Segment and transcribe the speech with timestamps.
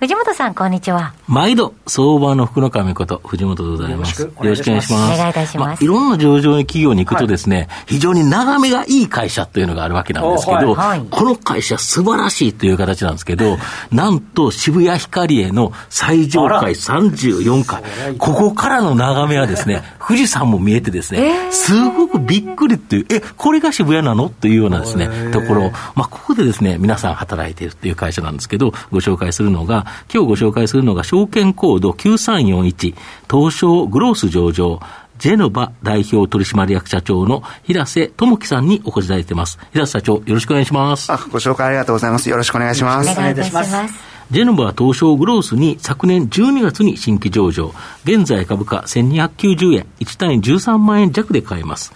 [0.00, 1.12] 藤本さん、こんにちは。
[1.26, 4.22] 毎度、相場の福の神こと、藤本でございます。
[4.22, 5.12] よろしくお願いします。
[5.12, 5.68] お願いいたします。
[5.70, 13.58] まあ、いろんな上場企業に行くとですね、はい、非常に眺めがいい会社というのがあるわけなんですけど、はい、この会社素晴らしいという形なんですけど、
[13.90, 17.82] なんと渋谷ヒカリエの最上階34階、
[18.18, 24.26] ここからの眺めはですね、 富士山も見えてですね、すごくびっくりっていう、え、これが渋谷なの？
[24.26, 32.94] っていうようなですね、ところ、まあ、ここでですね、皆さん働いているっていう会社なんですけど、ご紹介するのが、今日ご紹介するのが証券コード9341、
[33.30, 34.80] 東証グロース上場、
[35.18, 39.58] ジェノバ代表取締役社長の平瀬智樹さんにお越しいただいています。
[39.72, 41.12] 平瀬社長、よろしくお願いします。
[41.12, 42.30] あ、ご紹介ありがとうございます。
[42.30, 43.10] よろしくお願いします。
[43.10, 44.18] お願いいたします。
[44.30, 47.72] ジェノバ東証グロースに昨年12月に新規上場。
[48.04, 51.94] 現在株価1290円、1単位13万円弱で買えます。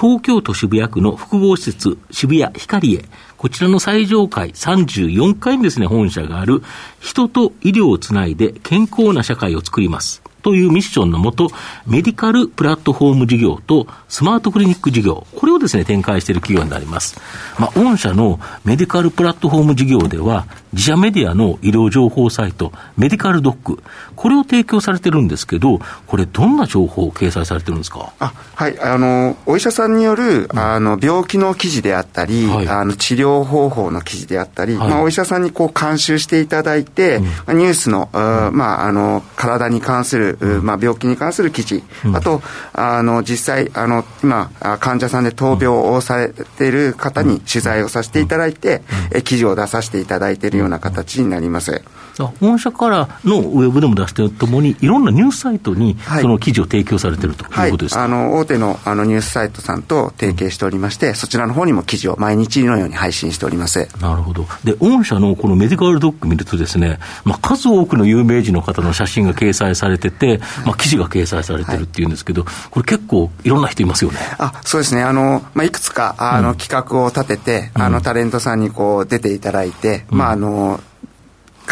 [0.00, 3.04] 東京都渋谷区の複合施設渋谷ヒカリエ。
[3.42, 6.62] こちらの最上階34階にですね、本社がある
[7.00, 10.21] 人と医療をつないで健康な社会を作ります。
[10.42, 11.50] というミッションのもと、
[11.86, 17.20] メディカルプラットフォーム事業とスマートクリニック事業、これをですね、展開している企業になります。
[17.58, 23.82] まあ、御社のメディカルプラットフォーム事業では、自社メディアの医療情報サイト、メディカルドック、
[24.16, 28.12] これを提供されてるんですけど、これ、どんな情報を掲載されてるんですか？
[28.18, 41.82] あはい、あの、お医者さんによる、あの、病気の記事であったり、はい、あの、治療方法の記事であったり、はい、まあ、お医者さんにこう、監修していただいて、うん、ニュースの、うん、まあ、あの、体に関する、うん、まあ、病気に関する記事、
[42.14, 51.82] あと、あの、実際、あの、今、患者さんで闘病をされている方に取材をさせていただいて、え記事を出させていただいているような形になります。
[52.28, 63.88] 本社からのウェブでも出してるともに、いろんなニュースサイトにその記事を提供されてるということですか、はい、あの大手のあのニュースサイトさんと提携しておりまして、そちらの方にも記事を毎日のように配信しております。
[64.00, 74.18] なるほど、で御社のこのメディカルドック見るとですね、まあ、数多くの有名人の方の写真が掲載されてて、まあ、記事が掲載されてるっていうんですけど、これ、結構いろんな人いますよね。
[74.38, 75.02] あそうですね。
[75.02, 80.80] あの、まあ、いくつかあの、企画を立てて、あのタレントさんにこう出ていただいて、まああの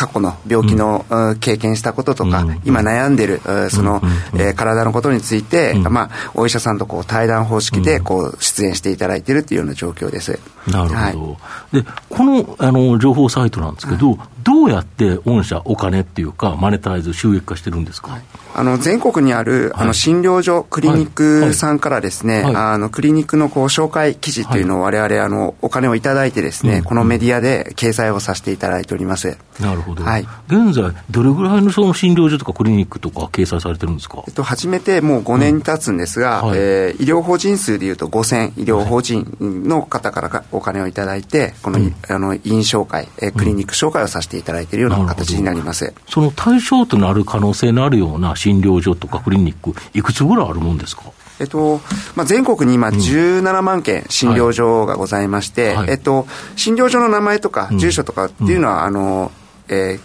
[0.01, 4.01] 過去の病気の、うん、経験したこととか、うん、今悩んでる、その、
[4.33, 10.39] うん、えー、体のことについて、まあ、お医者さんとこう対談方式でこう出演していただいているというような状況です。
[10.67, 10.95] なるほど。
[10.95, 11.39] は
[11.75, 18.23] い、で、このあの情報サイトなんですけど、どうやって御社、お金っていうか、マネタイズ、収益化してるんですか、はい、
[18.55, 29.37] あの全国にある、あの診療所、クリニックさんからですね、あのクリニックのこう紹介記事というのを、われわれあのお金をいただいてですね、このメディアで掲載をさせていただいております。
[29.61, 30.05] なるほど。
[30.05, 51.05] はい、現在、どれぐらいのその診療所とかクリニックとか掲載されてるんですか、えっと、始めてもう5年経つんですが、うんはい、えー、医療法人数でいうと5000医療法人の方からお金をいただいて、この,、あの院紹介、えー、クリニック紹介をさせていただいているような形になります、その対象となる可能性のあるような診療所とかクリニック、いくつぐらいあるもんですか？
[51.41, 51.81] えっと
[52.17, 59.33] まあ、全国に今、17万件診療所がございまして、うんはい、えっと、診療所の名前とか住所とかっていうのは、うん、あの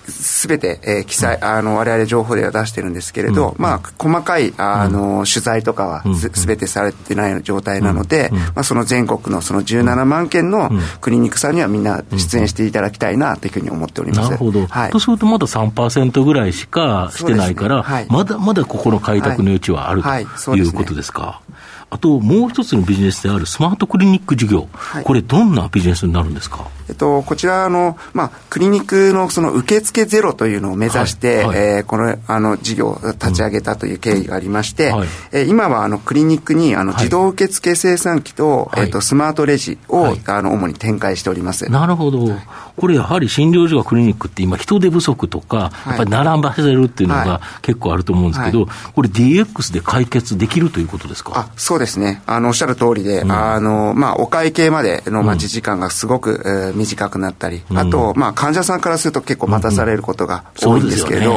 [0.07, 10.69] す、べ、て、えー、記載、あの、我々情報では出してるんですけれど、うん、まあ、細かい、あの、取材とかはすべてされてない状態なので、まあ、その全国のその17万件の
[11.01, 14.25] クリニックさんにはみんな出演していただきたいなというふうに思っております。
[14.25, 14.67] なるほど。
[14.67, 17.81] はい、とすると、まだ3%ぐらいしかしてないから、ね。
[17.81, 21.41] はい、まだまだここの開拓の余地はある、はい、ということですか？
[21.89, 26.67] あともう一つのビジネスであるスマートクリニック事業、はい、これ、どんなビジネスになるんですか？
[26.87, 34.97] えっと、こちらの、まあ、クリニックのその受付ゼロというのを目指して、はいはい、えー、このあの事業を立ち上げたという経緯がありまして、うん。
[34.97, 41.71] はい、えー、今はあのクリニックにあの自動受付生産機と,、えー、とスマートレジを、あの主に展開しております。
[41.71, 42.29] なるほど、
[42.75, 51.31] これやはり診療所がクリニックって今、人手不足とか、やっぱり並ばせるっていうのが結構あると思うんですけど、これ、DX で解決できるということですか？
[51.35, 52.21] あそうですね。
[52.27, 61.35] あの、おっしゃる通りで、うん、あのまあ、お会計までの待ち時間がすごく、えー、短くなったり、り、あと、まあ、患者さんからすると結構待たされることが多いんですけれど、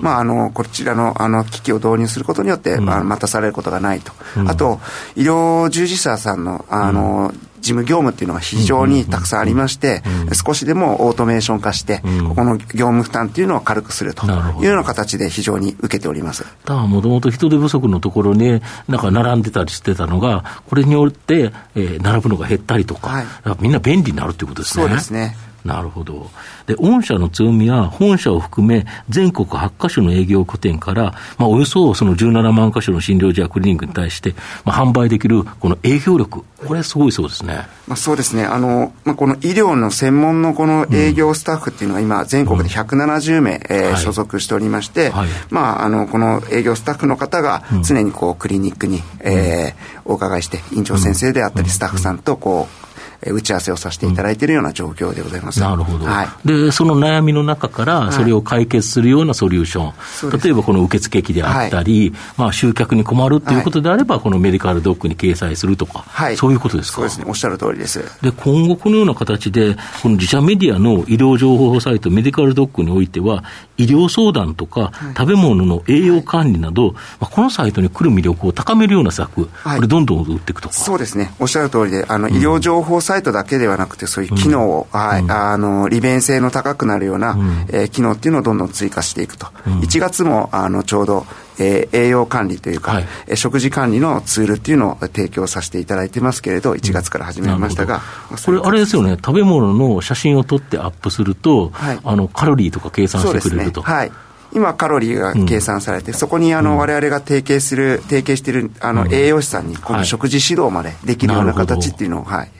[0.00, 4.12] まあ、あの、こちらの、あの、機器を導入することによって、まあ、待たされることがないと。
[4.46, 4.80] あと、
[5.16, 7.32] 医療従事者さんの、あの、
[7.66, 10.02] 事務業務っていうのが非常にたくさんありまして、
[10.32, 16.44] 少しでもオートメーション化して、ここの業務負担っていうのを軽くするというような形で非常に受けております。
[16.64, 23.26] だもともと人手不足のところに、なんか並んでたりしてたのが、これによって、えー、並ぶのが減ったりとか、はい、
[23.60, 24.84] みんな便利になるということですね。
[24.84, 25.36] そうですね。
[25.66, 26.30] なるほど。
[26.66, 34.34] で、御社の強みは、本社を含め、全国8カ所の営業拠点から、まあ、およそその17万カ所の診療所やクリニックに対して、
[34.64, 37.66] まあ、販売できるこの営業力、これ、すごいそうですね。
[37.86, 38.44] まあ、そうですね。
[38.44, 52.85] あの、まあ、この医療の専門のこの営業スタッフっていうのは、今、全国で170名、うん、えー、所属しておりまして、はい、まあ、あの、この営業スタッフの方が、常にこう、クリニックに、うん、えー、お伺いして、院長先生であったり、スタッフさんと、こう、
[53.30, 66.04] 打ち合わせをさせていただいているような状況でございます、なるほど、はい、でその悩みの中から、それを解決するようなソリューション、はい、例えばこの受付機であったり、はい、まあ、集客に困るということであれば、このメディカルドックに掲載するとか、
[66.36, 66.96] そういうことですか？
[66.96, 68.00] そうですね、おっしゃる通りです。
[68.22, 73.44] で今後、このような形で、この自社メディアの医療情報サイト、メディカルドックにおいては、
[73.76, 79.50] 医療相談とか、食べ物の栄養管理など、まあ、このサイトに来る魅力を高めるような策、こ
[79.80, 80.68] れ、どんどん打っていくと。
[80.68, 80.74] か。
[80.74, 91.26] そうですね、おっしゃる通りで、あの医療情報サイトだけではなくて、そういう機能を、うん、はい、あの利便性の高くなるような、うん、えー、機能っていうのをどんどん追加していくと、うん、1月もあのちょうど、
[91.58, 98.02] えー、栄養管理というか、はい、食事管理のツールっていうのを提供させていただいてますけれど、1月から始めましたが、
[98.44, 103.82] これ、あれですよね、食べ物の写真を撮ってアップすると、はい、あのカロリーとか計算してくれると。
[103.82, 104.12] はい。
[104.52, 112.50] 今、カロリーが計算されて、うん、そこにあの、われわれが提携する、提携しているあの、栄養士さんに、この食事指導までできるような形っていうのを、はい、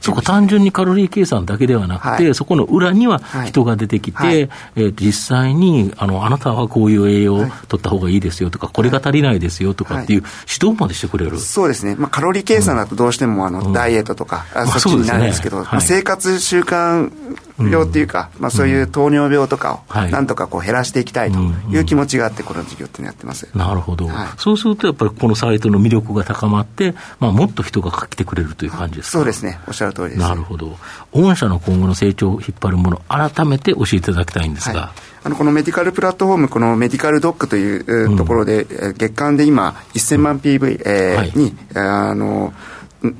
[0.00, 10.22] そこ単純にカロリー計算だけではなくて、はい、そこの裏には人が出てきて、はい、えー、実際にあのあなたはこういう栄養を取った方がいいですよとか、これが足りないですよとかっていう
[10.52, 17.10] 指導までしてくれる、そうですね、まあ、カロリー計算だとどうしてもあの、うん、ダイエットとか、うん、そっちになるんですけど、まあ、生活習慣
[17.58, 21.38] 病っていうか、まあ、そういう糖尿病とかをなんとかこう減らしていきたいと
[21.70, 29.18] いう気持ちがあって、この事業ってやってます、なるほど、はい、そうするとやっぱりこのサイトの魅力が高まって、まあ、もっと人が来てくれるという感じですか？
[29.18, 30.20] そうですね、おっしゃる通りです。
[30.20, 30.76] なるほど、
[31.12, 34.80] 御社の今後の成長を引っ張るもの、改めて教えていただきたいんですが。
[34.80, 34.90] はい、
[35.24, 42.52] あのこのメディカルプラットフォーム、このメディカルドックというところで、うん、月間で今、1000万 PV、えーはい、に、あの、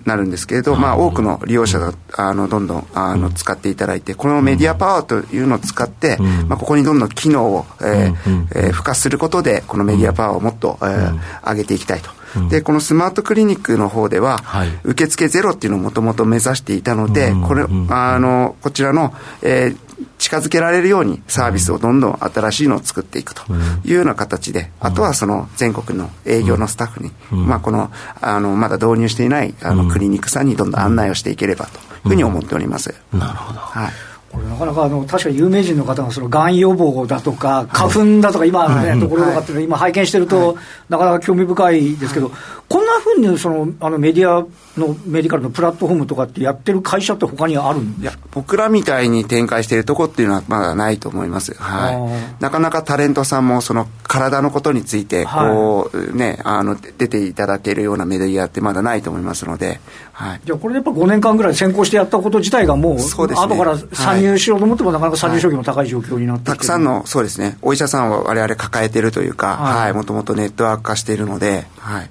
[0.05, 6.17] なるんですけれど、まあ、多くの利用者があのどんどんあの使っていただいて、このメディアパワーというのを使って、
[6.49, 12.11] まあ、ここにどんどん機能を、えーえー、付加することで、このメディアパワーをもっと、えー、上げていきたいと。
[12.50, 14.43] で、このスマートクリニックの方では、
[14.85, 19.79] 受付ゼロっていうのをもともと目指していたので、これ、あの、こちらの、えー、
[20.26, 23.43] 近づけられるようにサービスをどんどん新しいのを作っていくと
[23.84, 32.93] いうような形で、あとはその全国の営業のスタッフに、まあこの、あの、まだ導入していないあのクリニックさんにどんどん案内をしていければというふうに思っております。
[33.12, 33.61] なるほど。
[33.61, 33.93] はい。
[34.32, 40.56] これなかなかあの確かに有名人の方がそのがん予防だとか花粉だとか今ね、ところとかって今拝見してると、
[40.88, 42.32] なかなか興味深いですけど、
[42.69, 44.45] こんなふうにそのあのメディア
[44.79, 51.55] のメディカルのプラットフォームとかってやってる会社って他にあるんです僕らみたいに展開しているとこっていうのはまだないと思います。
[51.55, 51.93] は
[52.39, 52.43] い。
[52.43, 59.81] なかなかタレントさんもその体のことについてこう、はい、ねあの出ていただけるようなメディアってまだないと思いますので、
[60.13, 60.41] はい。
[60.45, 67.59] じゃあこれやっぱ5年間ぐらい先行してやったこと自体がもうそうです、ね、後から参入しようと思っても、なかなか参入障壁も高い状況になって、はい、たくさんのそうですね。
[67.63, 72.11] お医者さんは我々抱えているというか、はい、もともとネットワーク化しているので、はい。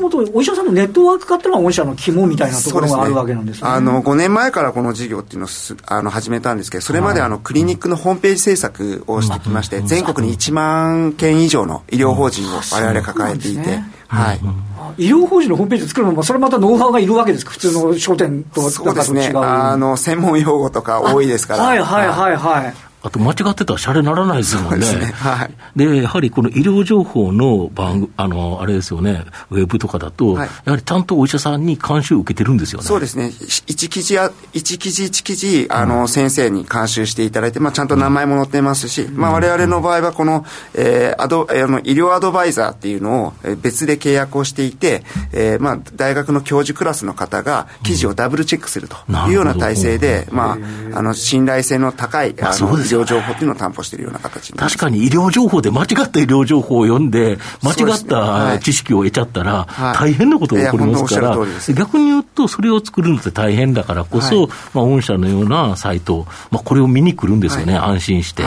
[0.00, 3.68] もともとお医者さんのネットワーク化っていうのは御社の肝みたいなところがあるわけなんですね。
[3.68, 5.48] あの5年前からこの事業っていうのを
[5.86, 13.80] あの始めたんですけど、それまであのクリニックのホームページ制作をしてきまして、全国に1万件以上の医療法人を我々抱えていて。
[14.12, 21.64] はい、医療法人のホームページ作るのも、それまたノウハウがいるわけですか、普通の商店とそうですね、あの専門用語とか多いですから。
[21.64, 22.91] はいはいはいはい。
[23.02, 24.86] あと間違ってたらシャレならないですもんね。
[24.86, 25.06] で、ね。
[25.12, 32.86] はい、やはりこの医療情報の番あの、あれですよね、ウェブとかだと、はい、やはりちゃんとお医者さんに監修を受けてるんですよね。
[32.86, 33.32] そうですね。
[33.66, 40.44] 一記事や、一記事一記事、あの、うん、先生に監修していただいて、まあ、ちゃんと名前も載ってますし、うん、まあ、我々の場合はこの、
[40.74, 50.58] えー、アド、あの、医療アドバイザーっていうのを別で契約をしていて、えー、まあ、大学の教授クラスの方が記事をダブルチェックするというような体制で、うん、ま
[50.92, 61.36] あ、あの、信頼性の高い、あの、医療情報っていうのを担歩しているような形確かに医療情報で間違った医療情報を読んで、間違った知識を得ちゃったら、大変なことが起こりますから、
[61.74, 68.44] 逆に言うと、それを作るのって大変だからこそ、まあ、御社のようなサイト、まあ、これを見に来るんですよね、安心して。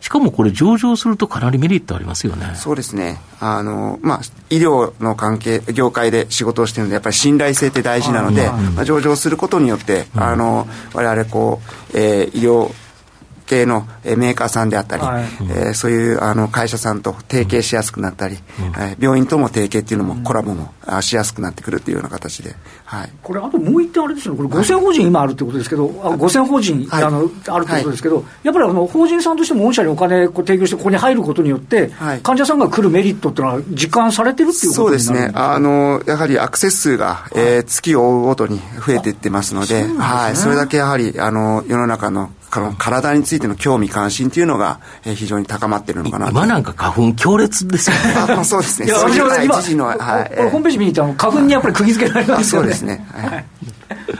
[0.00, 2.52] しかもこれ上場するとかなりメリットありますよね。
[2.54, 3.18] そうですね。
[3.40, 11.60] あの、まあ、医療の関係、業界で仕事をしてるので、やっぱり信頼性って大事なので、まあ、上場することによって、あの、我々こ
[11.92, 12.70] う、えー、医療、
[13.46, 31.90] 系のメーカーさんであったり、はい、えー、そういうあの会社さんと提携しやすくなったり、うん、病院とも提携っていうのも、コラボもしやすくなってくるというような形で、はい、これ、あともう一点あれですよね、これ、5000法人今あるということですけど、はい、5000法人、はい、あのあるということですけど、やっぱりあの法人さんとしても御社にお金を提供して、ここに入ることによって、
[32.22, 35.30] 患者さんが来るメリットっていうのは、実感されてるっていうことそうですね。
[35.34, 48.34] あの、やはりアクセス数が、えー、月を追うごとに増えていってますので、そ、ね、はい、それだけやはりあの世の中の体についての興味関心というのが、えー、非常に高まってるのかな今なんか花粉強烈ですよね。
[48.34, 48.86] あ そうですね。
[48.86, 52.66] いや私は今、の、はい、ホームページ見に行ったら花粉にやっぱり釘付けられますよね。
[52.66, 53.44] そうですね、はい、あ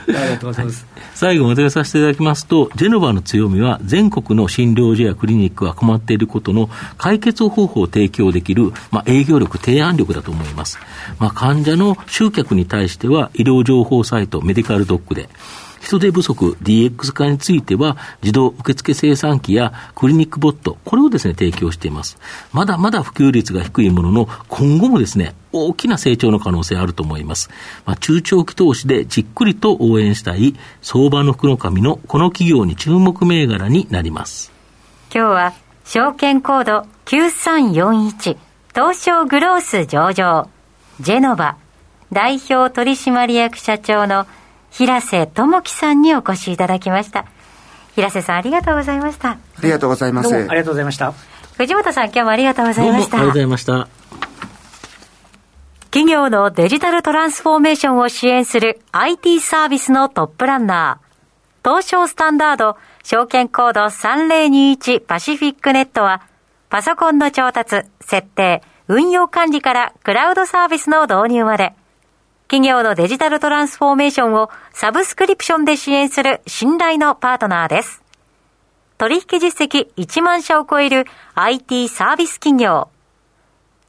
[0.07, 10.77] りがとうございます、最後まとめさせていただきますと、ジェノバの強みは、全国の診療所やクリニックが困っていることの解決方法を提供できる、まあ、営業力、提案力だと思います。
[11.19, 15.29] まあ、患者の集客に対しては、医療情報サイト、メディカルドックで、
[15.81, 22.17] 人手不足、DX 化については、自動受付生産機やクリニックボット、これをですね、提供しています。
[22.53, 27.49] まだまだ普及率が低いものの、今後もですね、大きな成長の可能性あると思います。
[27.85, 34.51] まあ、中長期投資でじっくりと応援したい、相場の福の神のこの企業に注目銘柄になります。
[35.13, 35.53] 今日は、
[35.85, 38.37] 証券コード9341、
[38.75, 40.49] 東証グロース上場、
[40.99, 41.55] ジェノバ、
[42.11, 44.27] 代表取締役社長の
[44.71, 47.25] 平瀬智樹さんにお越しいただきました。
[47.95, 49.31] 平瀬さんありがとうございました。
[49.31, 50.33] ありがとうございます。
[50.33, 51.13] ありがとうございました。
[51.57, 53.17] 藤本さん今日もありがとうございました。
[53.17, 53.87] ありがとうございました。
[55.89, 66.21] 企業のデジタルトランスフォーメーションを支援する IT サービスのトップランナー、東証スタンダード証券コード3021パシフィックネットは、
[66.69, 71.73] パソコンの調達、設定、運用管理からクラウドサービスの導入まで、
[72.47, 78.01] 企業のデジタルトランスフォーメーションをサブスクリプションで支援する信頼のパートナーです。
[78.97, 82.87] 取引実績1万社を超える IT サービス企業。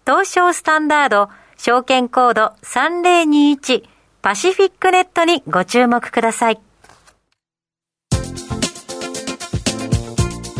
[0.04, 3.84] 東証スタンダード証券コード3021
[4.22, 6.58] パシフィックネットにご注目ください。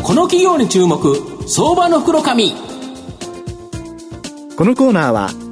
[0.01, 1.15] この企業に注目、
[1.47, 2.53] 相場の袋紙。
[4.55, 5.48] このコーナーは